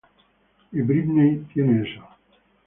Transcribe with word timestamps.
Y 0.71 0.81
Britney 0.81 1.45
tiene 1.53 1.87
eso". 1.87 2.01